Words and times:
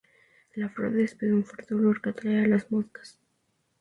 La 0.55 0.67
flor 0.67 0.93
despide 0.93 1.31
un 1.31 1.45
fuerte 1.45 1.75
olor 1.75 2.01
que 2.01 2.09
atrae 2.09 2.43
a 2.43 2.47
las 2.47 2.71
moscas. 2.71 3.19